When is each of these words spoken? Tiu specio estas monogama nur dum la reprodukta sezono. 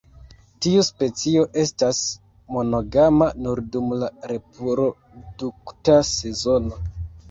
Tiu 0.65 0.79
specio 0.87 1.43
estas 1.65 1.99
monogama 2.57 3.31
nur 3.45 3.63
dum 3.77 3.97
la 4.01 4.13
reprodukta 4.35 6.05
sezono. 6.19 6.87